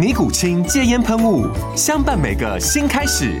[0.00, 1.46] 尼古清戒烟喷雾，
[1.76, 3.38] 相伴每个新开始。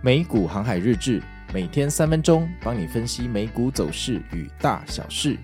[0.00, 1.20] 美股航海日志，
[1.52, 5.36] 每天三分钟，帮你分析美股走势与大小事。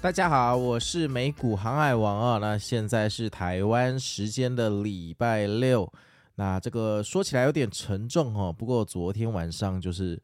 [0.00, 2.38] 大家好，我是美股航海王啊。
[2.38, 5.88] 那现在是台湾时间的礼拜六，
[6.34, 8.52] 那这个说起来有点沉重哦。
[8.52, 10.20] 不过昨天晚上就是。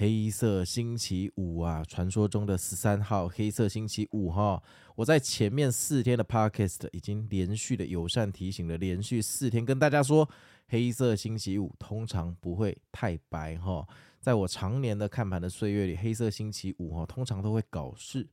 [0.00, 4.62] 黑色星期五啊，传说中的十三号黑色星期五哈，
[4.94, 10.30] 我在前面四天的 podcast 已经连续的友善提醒了，连续四天跟大家说，
[10.68, 13.84] 黑色星期五通常不会太白哈。
[14.20, 18.28] 在我常年的看盘的岁月里，黑色星期五哈，通常都会搞事。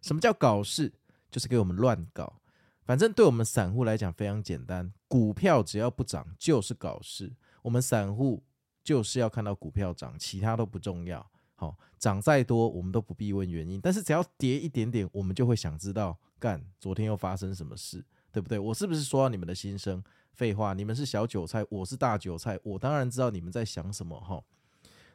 [0.00, 0.90] 什么叫搞事？
[1.30, 2.40] 就是给我们乱搞。
[2.86, 7.34] 反正对我们散户来讲非常简单，股票只要不涨就是搞事。
[7.60, 8.42] 我们散户。
[8.82, 11.24] 就是要看到股票涨，其他都不重要。
[11.54, 18.58] 好，涨再多我们都不必问原因，但是只要跌一点点，我们就会想知道，干，昨天又发生什么事，对不对？
[18.58, 20.02] 我是不是说到你们的心声？
[20.32, 24.42] 废话，你们是小韭菜，我是大韭菜，我当然知道你们在想什么哈。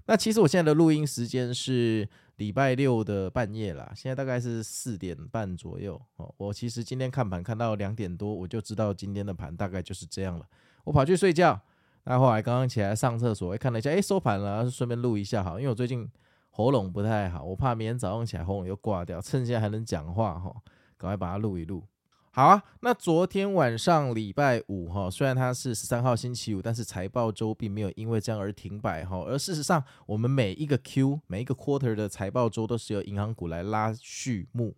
[0.05, 2.07] 那其实我现在的录音时间是
[2.38, 6.01] 礼拜六的半夜啦，现在大概是四点半左右。
[6.16, 10.47] 哦，我其实今天看盘看到两点多，我就知道今天的盘大概就是这样了。
[10.85, 11.61] 我跑去睡觉。
[12.09, 16.09] 那后来刚刚起来上厕所，看了一下，哎，收盘了，顺便录一下哈，因为我最近
[16.51, 20.50] 喉咙不太好，我怕明天早上起来喉咙又挂掉，趁现在还能讲话哈，
[20.97, 21.84] 赶快把它录一录。
[22.31, 34.74] 好啊，那昨天晚上礼拜五哈，虽然它是十三号星期五，但是财报周并没有因为这样而停摆哈，而事实上，我们每一个 Q 每一个 quarter 的财报周都是由银行股来拉序幕。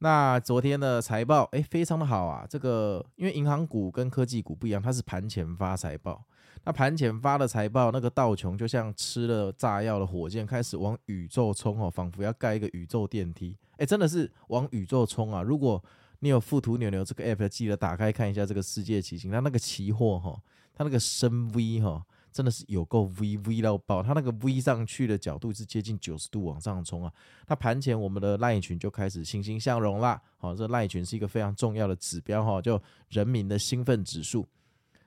[0.00, 6.22] 那昨天的财报哎，非常的好啊，这个因为银行股跟科技股不一样，它是盘前发财报。
[6.64, 13.56] 那盘前发的财报，那个道琼就像吃了炸药的火箭，开始往宇宙冲哦，仿佛要盖一个宇宙电梯。
[13.76, 15.42] 哎，真的是往宇宙冲啊！
[15.42, 15.82] 如果
[16.20, 19.30] 你有富途牛牛这个 app，记得打开看一下这个世界奇行。
[19.30, 20.40] 它那个期货哈，
[20.72, 22.02] 它那个深 V 哈，
[22.32, 24.02] 真的是有够 V V 到爆。
[24.02, 27.12] 它那个 V 上去的角度是接近九十度往上冲啊。
[27.46, 30.18] 那盘前我们的耐群就开始欣欣向荣啦。
[30.38, 34.46] 好，这耐群是一个非常重要的指标哈，就人民的兴奋指数。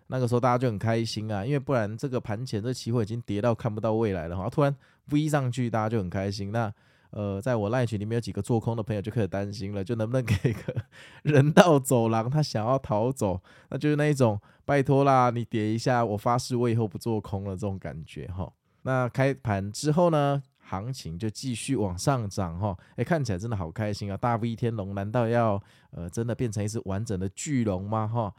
[0.07, 4.75] 那个时候大家就很开心啊，因为不然这个盘前这期货已经跌到看不到未来了哈，突然
[5.12, 6.51] V 上去，大家就很开心。
[6.51, 6.73] 那
[7.12, 10.75] 呃，在我赖群里面有几个做空的朋友就开始担心了，就能不能给个
[11.23, 18.51] 人道走廊，他想要逃走，那就是那一种拜托啦，你跌一下，我发誓我以后不做空了这种感觉哈。
[18.84, 24.18] 那开盘之后呢，行情就继续往上涨哈，诶，看起来真的好开心啊！
[24.18, 28.34] 大 V 天龙难道要呃真的变成一只完整的巨龙吗哈？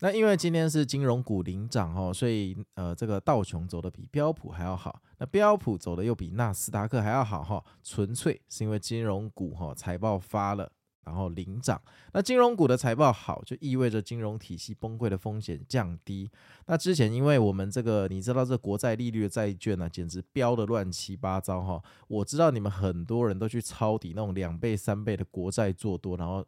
[0.00, 10.72] 那因为今天是金融股领涨哦，所以呃，这个道琼走的比标普还要好，那标普走的又比纳斯达克还要好哈，纯粹是因为金融股哈财报发了，
[11.04, 11.78] 然后领涨。
[12.14, 16.30] 那金融股的财报好，就意味着金融体系崩溃的风险降低。
[16.64, 21.82] 那之前因为我们这个你知道这国债利率的债券呢，简直飙得乱七八糟哈。
[22.08, 26.42] 我知道你们很多人都去抄底那种两倍三倍的国债做多，然后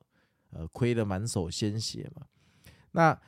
[0.52, 2.22] 呃亏得满手鲜血嘛。
[2.92, 3.18] 那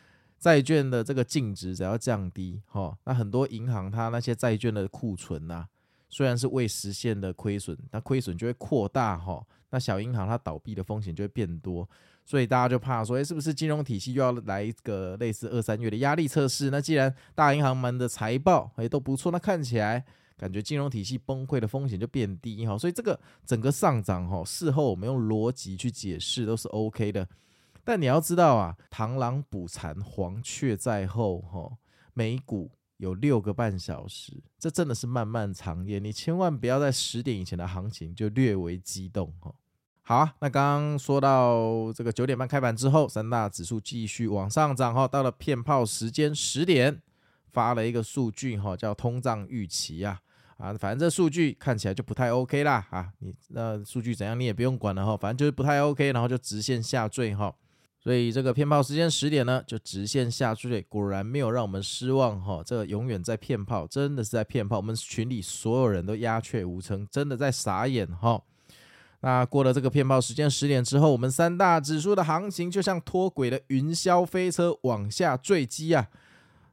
[0.44, 5.66] 债券的这个净值只要降低，哈，那很多银行它那些债券的库存呐，
[6.10, 11.88] 虽然是未实现的亏损，那亏损就会扩大，哈，那小银行它倒闭的风险就会变多，
[12.26, 16.68] 所以大家就怕说，诶，是不是金融体系又要来一个类似二三月的压力测试？
[16.68, 20.04] 那既然大银行们的财报诶都不错，那看起来
[20.36, 27.26] 感觉金融体系崩溃的风险就变低，哈，所以这个整个上涨，哈，事后我们用逻辑去解释都是 OK 的。
[27.84, 31.40] 但你要知道啊，螳螂捕蝉，黄雀在后。
[31.40, 31.70] 哈，
[32.14, 35.98] 美股有六个半小时，这真的是漫漫长夜。
[35.98, 39.32] 你千万不要在十点以前的行情就略为激动。
[39.40, 39.54] 哈，
[40.02, 47.02] 好啊，那刚刚说到这个九点半开盘之后，三大指数继续往上涨哈，到了骗炮时间十点，
[47.52, 50.20] 发了一个数据哈，叫通胀预期啊
[50.56, 57.54] 啊，反正这数据看起来就不太 OK 啦啊，你那数据怎样你也不用管了哈，反正就是不太 OK，然后就直线下坠哈。
[58.04, 62.62] 所以这个骗炮时间十点呢，就直线下坠，果然没有让我们失望哈。
[62.62, 64.76] 这个永远在骗炮，真的是在骗炮。
[64.76, 68.42] 我们群里所有人都鸦雀无声，真的在傻眼哈。
[69.20, 76.06] 那过了这个骗炮时间十点之后，我们三大指数的行情就像脱轨的云霄飞车往下坠机啊，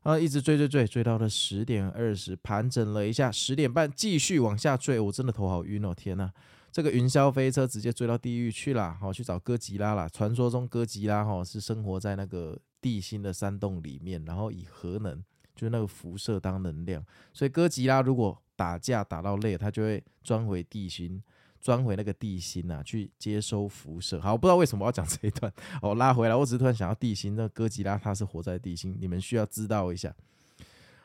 [0.04, 6.30] 啊，一直坠坠坠，坠到了十点二十，盘整了一下，十点半继续往下坠，我真的头好晕哦，天呐！
[6.72, 10.08] 这个云霄飞车直接追到地狱去了，好去找哥吉拉了。
[10.10, 15.22] 传说中哥吉拉哈是生活在那个地心的山洞里面，然后以核能
[15.54, 21.22] 就是那个辐射当能量，所以哥吉拉如果打架打到累，他就会钻回地心，
[21.60, 24.22] 钻回那个地心呐、啊，去接收辐射。
[24.22, 25.52] 好，我不知道为什么要讲这一段，
[25.82, 30.16] 我拉回来，我只是突然想到地心，那哥吉拉他是活在地心，你们需要知道一下。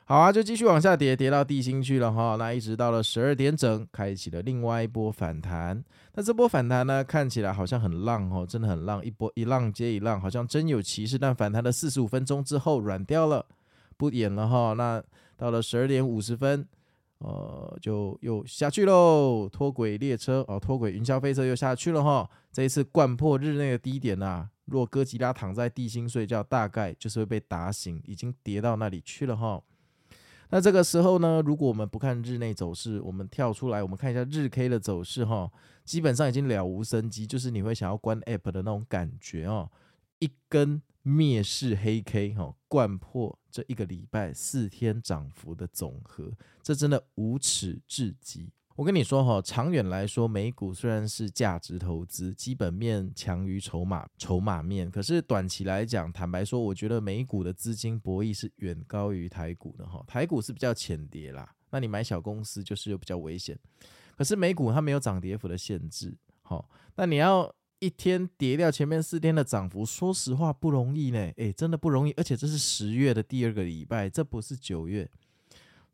[0.09, 2.37] 好啊，就继续往下跌，跌到地心去了哈。
[2.39, 5.83] 那一直到了十二点整，开启了另外一波反弹。
[6.15, 11.19] 那这波反弹呢，看起来好像很浪哦，真的很浪，一波一浪接一浪，好像真有其事。
[11.19, 13.45] 但反弹了四十五分钟之后软掉了，
[13.97, 14.75] 不演了哈。
[14.75, 15.03] 那
[15.37, 16.65] 到了十二点五十分，
[17.19, 22.31] 呃，就又下去喽，脱轨列车哦，脱轨云霄飞车又下去了哈。
[22.53, 29.61] 这一次贯破日内的低点呐，若哥吉拉躺在地心睡觉，大概就是会被打醒，已经跌到那里去了哈。
[30.51, 35.51] 那这个时候呢，如果我们不看日内走势，我们跳出来，我们看一下日 K 的走势哈，
[35.85, 39.71] 基本上已经了无生机，就是你会想要关 App 的那种感觉哦，
[40.21, 46.33] 一根灭世黑 K 哈，贯破这一个礼拜四天涨幅的总和，
[46.63, 48.51] 这真的无耻至极。
[48.77, 60.05] 我跟你说哈，长远来说，美股虽然是价值投资，基本面强于筹码筹码面，可是短期来讲，坦白说，我觉得美股的资金博弈是远高于台股的哈。
[60.07, 63.59] 台股是比较浅跌啦，那你买小公司就是又比较危险。
[64.15, 75.11] 可是美股它没有涨跌幅的限制，好，那你要一天跌掉前面四天的涨幅，说实话不容易呢，诶，真的不容易，而且这是十月的第二个礼拜，这不是九月。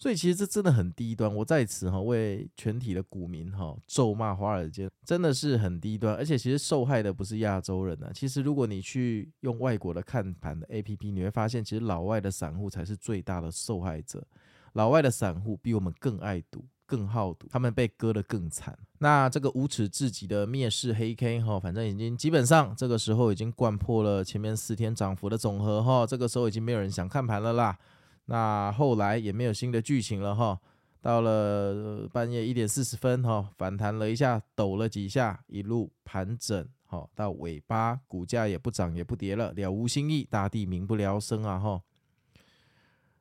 [0.02, 6.12] 所以其实这真的很低端，我在此哈为全体的股民哈咒骂华尔街，真的是很低端。
[6.16, 14.26] 而且其实受害的不是亚洲人呢、其实如果你去用外国的看盘的 APP，你会发现其实老外的散户才是最大的受害者。
[14.72, 18.76] 老外的散户比我们更爱赌、更好赌，他们被割得更惨。
[18.99, 27.78] 那这个无耻至极的灭世黑 K 哈，反正已经基本上这个时候已经灌破了前面四天涨幅的总和哈，这个时候已经没有人想看盘了啦。
[28.26, 30.58] 那后来也没有新的剧情了哈，
[31.00, 41.82] 到了半夜一点四十分哈，反弹了一下，抖了几下，一路盘整哈，到尾巴股价也不涨也不跌了，了无新意，大地民不聊生啊哈。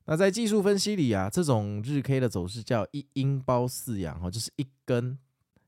[0.05, 5.17] 那在技术分析里啊，这种日 K 的走势叫一阴包四阳哈，就是一根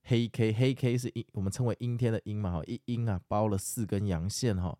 [0.03, 4.77] 黑 K，黑 K 是阴，我们称为阴天的阴嘛哈，一阴啊包了四根阳线哈。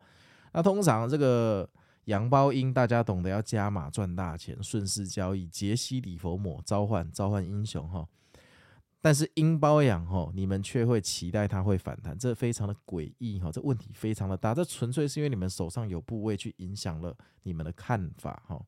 [0.54, 1.68] 那通常这个。
[2.06, 8.08] 阳包阴，大家懂得要加码赚大钱，顺势交易，杰西·里佛摩召唤召唤英雄哈。
[9.02, 18.62] 但是阴包阳哈，你们却会期待它会反弹，这非常的诡异哈，这问题非常的大，这纯粹是因为你们手上有部位去影响了你们的看法哈。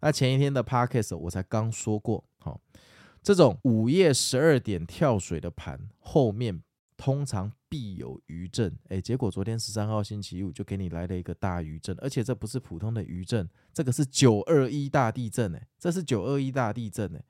[0.00, 2.58] 那前一天的 Podcast 我才刚说过哈，
[3.22, 6.62] 这种午夜十二点跳水的盘后面。
[6.98, 17.24] 通常必有余震，诶，结果昨天十三号星期五就给你来了一个大余震，而且这不是普通的余震，这个是九二一大地震，诶，这是九二一大地震，诶，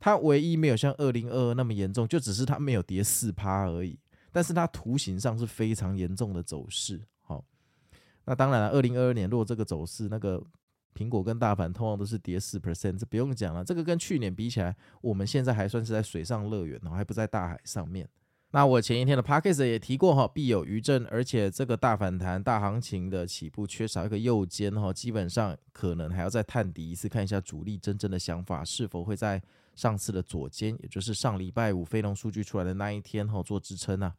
[0.00, 3.98] 它唯一没有像二零二二那么严重，就只是它没有跌四趴而已，
[4.32, 7.44] 但是它图形上是非常严重的走势，好，
[8.24, 10.42] 那当然了，二零二二年如果这个走势，那个
[10.94, 18.08] 苹果跟大盘通常都是跌四 percent，这不用讲了，这个跟去年比起来，我们现在还算是在水上乐园，还不在大海上面。
[18.52, 29.40] 那我前一天的 podcast 也提过哈，必有余震，而且这个大反弹、大行情的起步缺少一个右肩哈，基本上可能还要再探底一次，看一下主力真正的想法是否会在
[29.76, 34.12] 上次的左肩，也就是上礼拜五非农数据出来的那一天哈做支撑啊。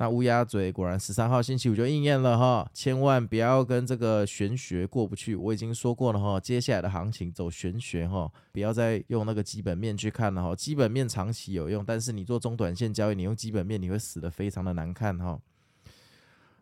[0.00, 5.34] 那乌鸦嘴果然十三号星期五就应验了哈，千万不要跟这个玄学过不去。
[5.34, 10.54] 我已经说过了哈，接下来的行情走玄学哈，不要再用那个基本面去看了哈。
[10.54, 15.36] 基本面长期有用，但是你做中短线交易，你用基本面你会死的非常的难看哈。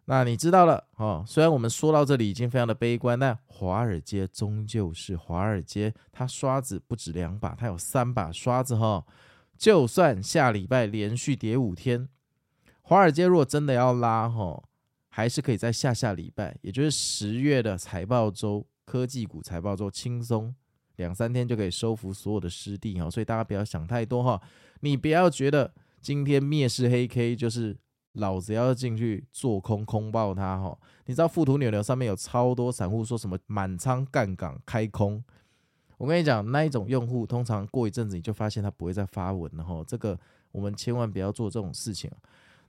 [0.07, 9.05] 那你知道了哈，虽然我们说到这里已经非常的悲观，但华尔街终究是华尔街，它刷子不止两把，它有三把刷子哈。
[9.59, 12.09] 就算下礼拜连续跌五天。
[12.89, 14.63] 华尔街如果真的要拉哈，
[15.09, 20.55] 还是可以在下下礼拜，也就是十月的财报周，科技股财报周轻松
[20.95, 24.41] 两三天就可以收复所有的失地哈，所以大家不要想太多哈，
[24.83, 27.77] 你不要觉得今天灭世黑 K 就是
[28.13, 35.21] 老子要进去做空空爆它哈，你知道富途牛牛上面有超多散户说什么满仓干港开空，
[35.99, 40.17] 我跟你讲那一种用户通常过一阵子你就发现他不会再发文了哈，这个
[40.53, 42.09] 我们千万不要做这种事情。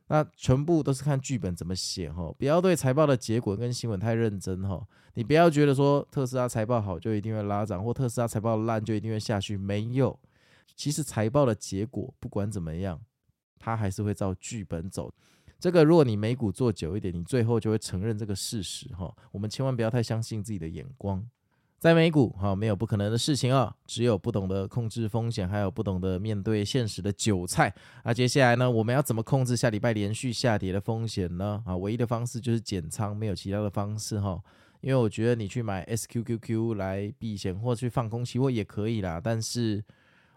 [0.08, 4.86] 那全部都是看剧本怎么写哈，不要对财报的结果跟新闻太认真哈。
[5.16, 10.18] 你不要觉得说特斯拉财报好就一定会拉涨，或特斯拉财报烂就一定会下去，没有。
[10.76, 13.02] 其实财报的结果不管怎么样，
[13.60, 15.12] 它还是会照剧本走。
[15.60, 19.12] 这个如果你美股做久一点，你最后就会承认这个事实哈。
[19.32, 21.28] 我们千万不要太相信自己的眼光。
[21.80, 27.72] 在美股，哈，没有不可能的事情啊，只有不懂得控制风险，还有不懂得面对现实的韭菜。
[28.04, 31.62] 那接下来呢，我们要怎么控制下礼拜连续下跌的风险呢？
[31.68, 34.42] 啊，唯一的方式就是减仓，没有其他的方式哈。
[34.82, 39.22] 因为我觉得你去买 SQQQ 来避险，或去放空期货也可以啦。
[39.24, 39.84] 但是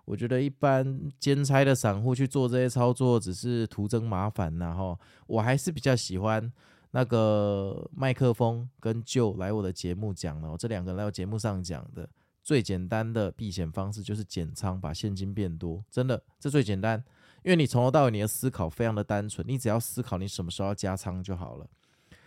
[0.04, 4.98] 我觉得一般兼差的散户去做这些操作，只是徒增麻烦呐哈。
[5.26, 6.52] 我还是比较喜欢。
[6.92, 12.08] 那个麦克风跟 Joe 来我的节目讲了，我这两个人来我节目上讲的
[12.42, 17.02] 最简单的避险方式就是减仓，把现金变多，真的这最简单，
[17.44, 21.66] 因为你从头到尾你的思考非常的单纯，你只要思考你什么时候要加仓就好了。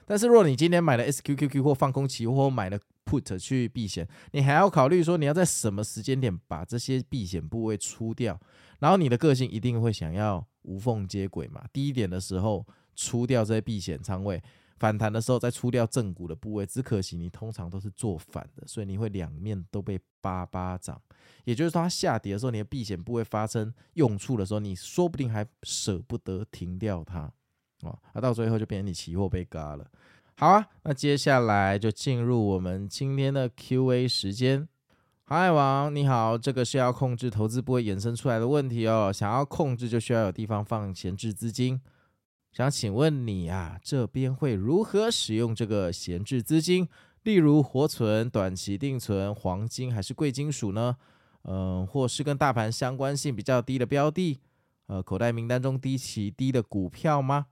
[0.06, 8.40] 但是如果你今天买了 SQQQ 或放空期或买了 Put 去避险，你还要考虑说你要在什么时间点把这些避险部位出掉，
[8.80, 12.66] 然后你的个性一定会想要无缝接轨嘛，低点的时候。
[12.96, 14.42] 出掉这些避险仓位，
[14.78, 21.02] 反弹的时候再出掉正股的部位，只可惜你通常都是做反的，所以你会两面都被巴巴掌。
[21.46, 27.20] 也就是说，它下跌的时候，你的避险部位发生用处的时候，你说不定还舍不得停掉它
[27.82, 29.86] 啊，那到最后就变成你期货被嘎了。
[30.36, 34.68] 好啊，那接下来就进入我们今天的 Q&A 时间。
[35.26, 41.80] 嗨王你好，这个是要控制投资部位衍生出来的问题哦，想要控制就需要有地方放闲置资金。
[42.54, 46.88] 想请问你啊，这边会如何使用这个闲置资金？
[47.24, 50.96] 例如活存、短期定存、黄金还是贵金属呢？
[51.46, 54.40] 嗯、或是跟大盘相关性比较低的标的？
[54.86, 57.48] 呃，口袋名单中低期低的股票吗？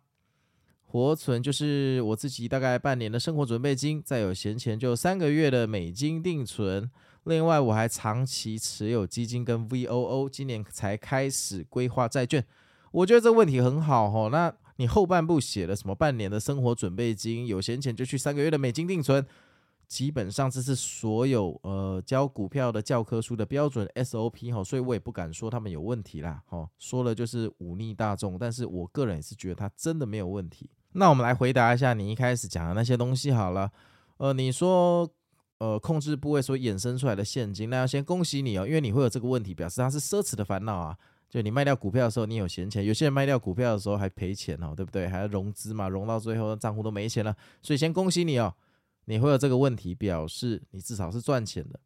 [0.86, 6.88] 活存就是我自己大概半年的生活准备金，再有闲钱就三个月的美金定存。
[7.24, 12.46] 另外我还长期持有基金跟 VOO，今年才开始规划债券。
[12.92, 14.54] 我觉得这问题很好哦，那。
[14.82, 15.94] 你后半部写了什么？
[15.94, 19.24] 半年的生活准备金，有闲钱就去三个月的美金定存，
[19.88, 30.68] 基本上这是所有呃教股票的教科书的标准 SOP 哈，所以我也不敢说他们有问题啦哈，说了就是忤逆大众，但是我个人也是觉得他真的没有问题。
[30.94, 33.70] 那我们来回答一下你一开始讲的那些东西好了，
[34.18, 35.08] 呃，你说
[35.60, 40.98] 呃控制部位所衍生出来的现金，那要先恭喜你哦，因为你会有这个问题，表示它是奢侈的烦恼啊。
[41.32, 45.08] 就你卖掉股票的时候，你有闲钱；有些人卖掉股票的时候还赔钱哦，对不对？
[45.08, 47.34] 还要融资嘛，融到最后账户都没钱了。
[47.62, 48.54] 所以先恭喜你哦，
[49.06, 51.80] 你会有这个问题，表示你至少是赚钱的。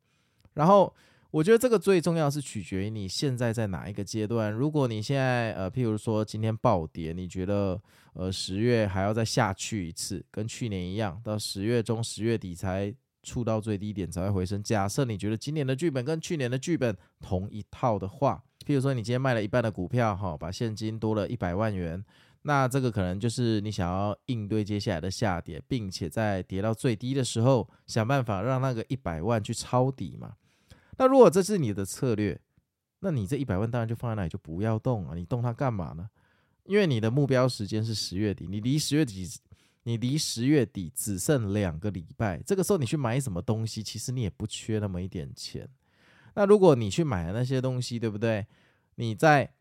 [0.55, 0.91] 然后
[1.29, 4.51] 我觉得这个最重要是取决于你现在在哪一个阶段。
[4.51, 7.79] 如果你现在呃，譬如说今天暴跌，你觉得
[8.13, 14.63] 呃十月还要再下去一次，跟去年一样，到十月中、十月底才触到最低点才会回升。
[14.63, 18.43] 假设你觉得今年的剧本跟去年的剧本同一套的话。
[18.65, 22.03] 譬如说，你今天卖了一半的股票，哈，把现金多了一百万元，
[22.41, 30.35] 那这个可能就是你想要应对接下来的下跌，并且在跌到最低的时候，想办法让那个一百万去抄底嘛。
[30.97, 32.39] 那如果这是你的策略，
[33.01, 36.09] 那你这一百万当然就放在那里，就不要动啊，你动它干嘛呢？
[36.63, 39.29] 因为你的目标时间是十月底，你离十月底，
[39.83, 45.69] 你离十月底只剩两个礼拜，这个时候你去买什么东西，其实你也不缺那么一点钱。
[46.35, 48.45] 那如果你去买的那些东西，对不对？
[48.95, 49.53] 你在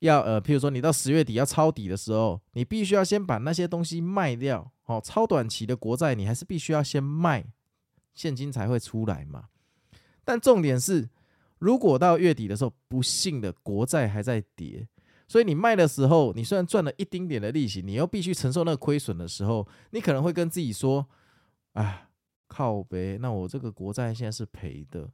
[0.00, 4.72] 要呃，譬如说你到十月底要抄底的时候，你必须要先把那些东西卖掉。
[4.86, 7.44] 哦，超短期的国债你还是必须要先卖，
[8.14, 9.48] 现金才会出来嘛。
[10.24, 11.08] 但重点是，
[11.58, 14.86] 如果到月底的时候，不幸的国债还在跌，
[15.26, 21.08] 所以你卖的时候，你虽然赚了一丁点的利息，你又必须承受那个亏损的时候，你可能会跟自己说
[21.74, 22.10] ：“啊，
[22.46, 25.10] 靠呗，那我这个国债现在是赔的。”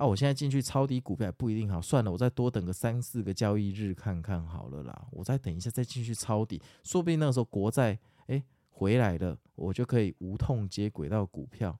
[0.00, 5.06] 啊，我现在进去抄底股票也不一定好，算了，我再多等个三四个交易日看看好了啦。
[5.10, 11.78] 我再等一下再进去抄底，说不定那个时候国债诶回来了，我就可以无痛接轨到股票。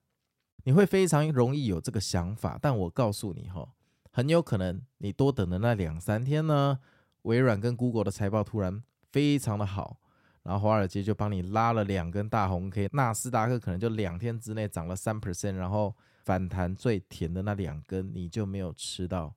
[0.65, 3.67] 你会非常容易有这个想法，但我告诉你哈，
[4.13, 6.79] 很有可能你多等的那两三天呢，
[7.23, 9.97] 微软跟 Google 的财报突然非常的好，
[10.43, 15.97] 然后华尔街就帮你拉了两根大红 K，纳斯达克可能就两天之内涨了三 percent，然后
[16.31, 19.35] 反弹最甜的那两根你就没有吃到，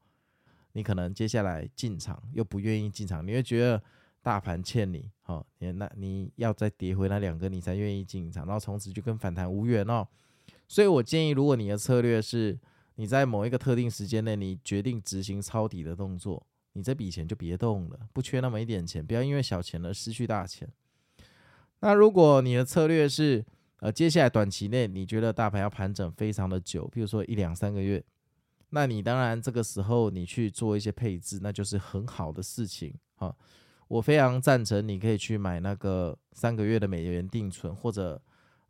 [0.73, 3.81] 你可能接下来进场又不愿意进场，你会觉得
[4.21, 10.07] 大盘欠你，好，你那你要再跌回那两根你才愿意进场，然后从此就跟反弹无缘哦。
[10.67, 12.59] 所以我建议，如果你的策略是
[12.93, 20.69] 你在某一个特定时间内，你决定执行抄底的动作，你这笔钱就别动了，不缺那么一点钱，不要因为小钱而失去大钱。
[21.79, 23.43] 那如果你的策略是，
[23.84, 28.02] 呃，接下来短期内你觉得大盘要盘整非常的久，比如说一两三个月，
[28.70, 33.36] 那你当然这个时候你去做一些配置，那就是很好的事情啊。
[33.90, 38.22] 我非常赞成你可以去买那个三个月的美元定存或者。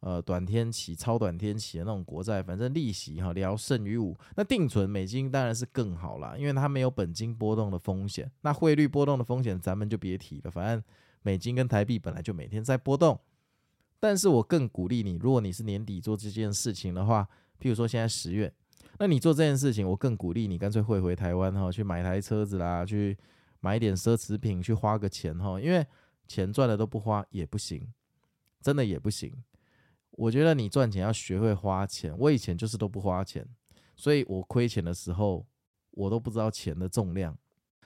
[0.05, 4.13] 呃，短天期、超短天期的那种国债，反正利息哈聊胜于无。
[4.35, 8.29] 那定存美金当然是更好啦，因为它没有本金波动的风险。
[8.41, 10.83] 那汇率波动的风险咱们就别提了，反正
[11.21, 13.17] 美金跟台币本来就每天在波动。
[14.03, 17.25] 但是我更鼓励你，如果你是年底做这件事情的话，
[17.57, 18.53] 譬如说现在十月，
[18.99, 23.17] 那你做这件事情，我更鼓励你干脆汇回台湾哈，去买台车子啦，去
[23.61, 25.87] 买点奢侈品，去花个钱哈，因为
[26.27, 27.93] 钱赚了都不花也不行，
[28.59, 29.41] 真的也不行。
[30.11, 32.13] 我觉得你赚钱要学会花钱。
[32.17, 33.47] 我以前就是都不花钱，
[33.95, 35.47] 所以我亏钱的时候，
[35.91, 37.37] 我都不知道钱的重量。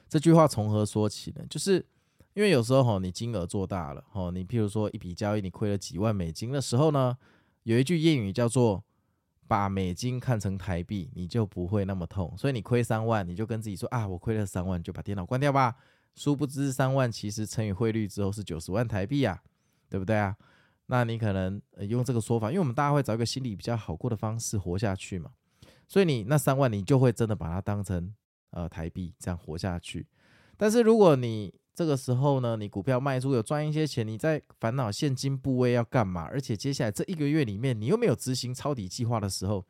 [0.10, 1.46] 这句话从何说起呢？
[1.48, 1.86] 就是
[2.38, 7.18] 因为有时候哈，你金额做大了哈，你譬如说一笔交易你亏了几万美金的时候呢，
[7.64, 8.84] 有一句谚语叫做
[9.50, 12.32] “把美金看成台币”，你就不会那么痛。
[12.38, 15.78] 所以你亏三万，你就跟自己说啊，我亏了三万，就把电脑关掉吧。
[16.14, 19.42] 殊不知三万其实乘以汇率之后是九十万台币啊，
[19.90, 20.38] 对不对啊？
[20.86, 25.32] 那你可能用这个说法，因为我们大家会找一个心理比较好过的方式活下去嘛，
[25.88, 28.14] 所以你那三万你就会真的把它当成
[28.52, 30.06] 呃台币这样活下去。
[30.56, 39.64] 但是如果你这个时候呢，你股票卖出有赚一些钱，你在烦恼现金部位要干嘛，而且接下来这一个月里面你又没有执行抄底计划的时候，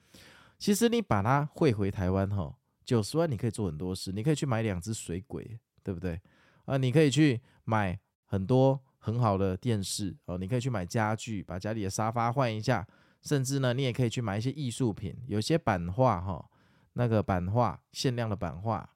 [0.58, 6.18] 其实你把它汇回台湾哈，九十万你可以做很多事，你可以去买两只水鬼，对不对？
[6.64, 8.82] 啊，你可以去买很多。
[9.00, 12.86] 很好的电视哦，你可以去买家具，把家里的沙发换一下，
[13.22, 16.46] 甚至呢，你也可以去买一些艺术品，有些版画哈，
[16.92, 18.90] 那个版画限量的版画，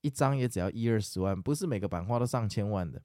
[0.00, 3.00] 一张也只要一二十万，不是每个版画都上千万的。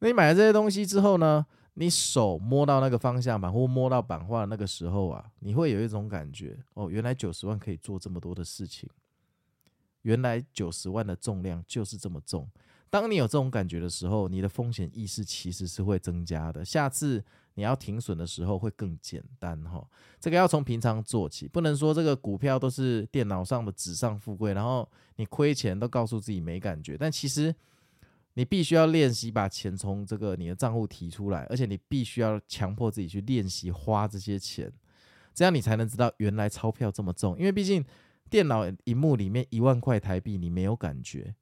[0.00, 8.88] 你买了这些东西之后呢，你手摸到那个方向盘或摸到版画那个时候啊，你会有一种感觉哦，原来九十万可以做这么多的事情，
[10.02, 12.48] 原来九十万的重量就是这么重。
[12.90, 16.64] 当你有这种感觉的时候，你的风险意识其实是会增加的。
[16.64, 17.22] 下次
[17.54, 19.86] 你要停损的时候会更简单哈。
[20.18, 26.96] 这个要从平常做起，不能说这个股票都是电脑上的纸上富贵，然后你亏钱都告诉自己没感觉。
[26.96, 27.54] 但其实
[28.34, 34.72] 你必须要练习把钱从这个你的账户提出来，而且你必须要强迫自己去练习花这些钱，
[35.34, 37.36] 这样你才能知道原来钞票这么重。
[37.38, 37.84] 因为毕竟
[38.30, 41.34] 电脑荧幕里面一万块台币你没有感觉。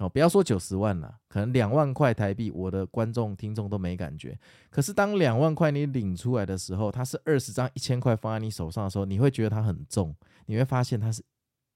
[0.00, 4.36] 哦，不要说九十万了，可能两万块台币，我的观众听众都没感觉。
[4.70, 11.22] 可是当两万块你领出来的时候，它是二十张一千块放在你手上的时候，你会觉得它很重，你会发现它是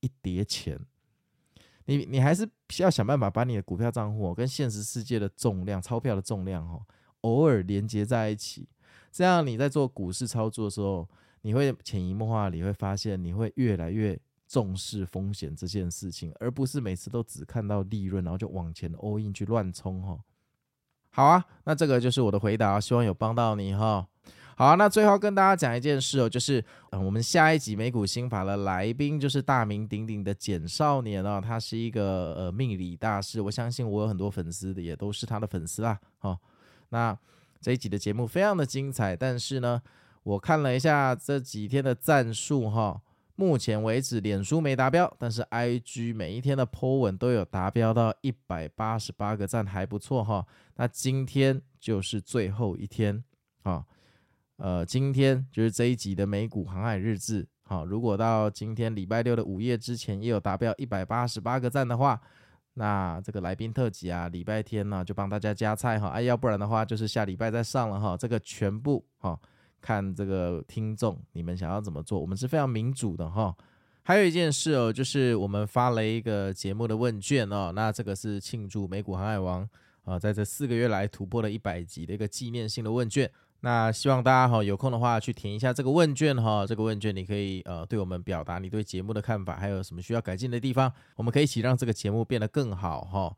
[0.00, 0.80] 一叠钱。
[1.84, 6.80] 你你还是要想办法把你的股票账户跟现实世界的重量、钞票的重量哦，
[7.20, 8.66] 偶尔连接在一起，
[9.12, 11.06] 这样你在做股市操作的时候，
[11.42, 14.18] 你会潜移默化，你会发现你会越来越。
[14.46, 20.18] 重视风险这件事情，而不是每次都只看到利润，然后就往前 all in 去乱冲哈。
[21.10, 24.06] 好啊，那这个就是我的回答，希望有帮到你哈。
[24.56, 35.98] 好啊，那最后跟大家讲一件事哦，就是，我们下一集美股心法的来宾就是大名鼎鼎的简少年哦，他是一个呃命理大师，我相信我有很多粉丝也都是他的粉丝啦。
[36.18, 36.38] 哈，
[36.90, 37.18] 那
[37.60, 39.82] 这一集的节目非常的精彩，但是呢，
[40.22, 43.00] 我看了一下这几天的赞数哈。
[43.36, 50.46] 目前为止，脸书没达标，但是 IG 每一天的 po 文都有达标到一百八十八个赞，还不错哈。
[50.76, 53.24] 那今天就是最后一天
[53.64, 53.84] 啊，
[54.56, 57.44] 呃，今天就是这一集的美股航海日志。
[57.62, 62.20] 好，如果到今天礼拜六的午夜之前也有达标一百八十八个赞的话，
[62.74, 66.08] 那这个来宾特辑啊，礼拜天呢就帮大家加菜哈。
[66.10, 68.16] 哎，要不然的话就是下礼拜再上了哈。
[68.16, 69.36] 这个全部哈。
[69.84, 72.18] 看这个听众，你们想要怎么做？
[72.18, 73.54] 我们是非常民主的哈。
[74.02, 79.68] 还有一件事哦，就是我们发了一个节目的问卷哦，那这个是庆祝美股航海王
[80.04, 83.30] 啊，在这四个月来突破了一百集的一个纪念性的问卷。
[83.60, 86.66] 那希望大家哈有空的话去填一下这个问卷哈。
[86.66, 93.36] 这个问卷你可以呃对我们表达你对节目的看法，还有什么需要改进的地方，我们可以一起让这个节目变得更好哈。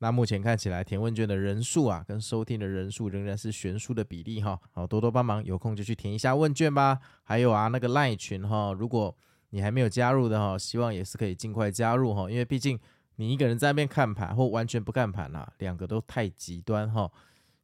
[0.00, 4.56] 那目前看起来填问卷的人数啊，跟收听的人数仍然是悬殊的比例哈。
[4.70, 7.00] 好，多多帮忙，有空就去填一下问卷吧。
[7.24, 9.16] 还有啊，那个赖群哈，如果
[9.50, 12.78] 你还没有加入的哈，希望也是可以尽快加入哈，因为毕竟
[13.16, 17.10] 你一个人在那边看盘或完全不看盘啊，两个都太极端哈。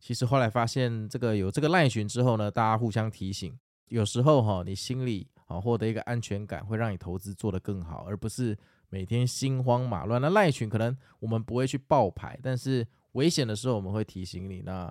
[0.01, 3.57] 其实后来发现，这个有这个赖群之后呢，大家互相提醒，
[3.90, 8.59] 有时候哈，你心里啊获得一个安全感，会让你投资做得更好，而不是。
[8.95, 14.63] 每天心慌马乱，那赖群可能我们不会去爆牌，但是危险的时候我们会提醒你。
[14.63, 14.87] 那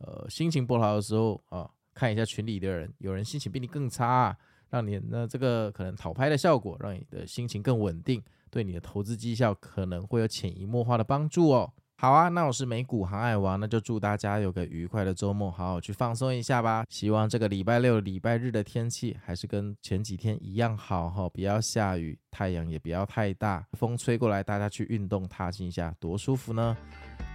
[0.00, 4.36] 呃心情不好的时候啊，看一下群里的人，有人心情比你更差，
[4.68, 11.72] 让你那这个可能讨拍的效果，让你的心情更稳定，对你的投资绩效可能会有潜移默化的帮助哦。
[12.00, 16.84] 好啊，那我是美股航海王，那就祝大家有个愉快的周末，好好去放松一下吧。
[16.88, 26.76] 希望这个礼拜六、礼拜日的天气还是跟前几天一样好哈，不要下雨，太阳也不要太大，风吹过来，大家去运动踏青一下，多舒服呢。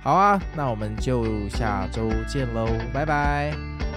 [0.02, 3.93] 好啊，那我们就下周见喽，拜拜。